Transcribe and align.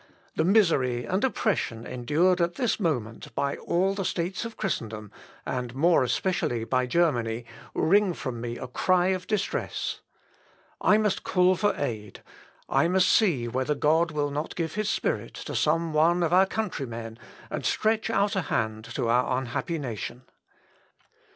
The 0.35 0.43
misery 0.43 1.05
and 1.05 1.23
oppression 1.23 1.85
endured 1.85 2.41
at 2.41 2.55
this 2.55 2.79
moment 2.79 3.35
by 3.35 3.57
all 3.57 3.93
the 3.93 4.03
States 4.03 4.45
of 4.45 4.57
Christendom, 4.57 5.11
and 5.45 5.75
more 5.75 6.03
especially 6.03 6.63
by 6.63 6.87
Germany, 6.87 7.45
wring 7.75 8.15
from 8.15 8.41
me 8.41 8.57
a 8.57 8.67
cry 8.67 9.09
of 9.09 9.27
distress. 9.27 9.99
I 10.81 10.97
must 10.97 11.23
call 11.23 11.55
for 11.55 11.75
aid; 11.75 12.23
I 12.67 12.87
must 12.87 13.09
see 13.09 13.47
whether 13.47 13.75
God 13.75 14.09
will 14.09 14.31
not 14.31 14.55
give 14.55 14.73
his 14.73 14.89
Spirit 14.89 15.35
to 15.35 15.53
some 15.55 15.93
one 15.93 16.23
of 16.23 16.33
our 16.33 16.47
countrymen, 16.47 17.19
and 17.51 17.63
stretch 17.63 18.09
out 18.09 18.35
a 18.35 18.41
hand 18.41 18.85
to 18.95 19.07
our 19.07 19.37
unhappy 19.37 19.77
nation. 19.77 20.23